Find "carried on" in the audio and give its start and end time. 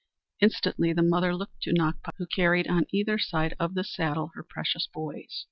2.25-2.87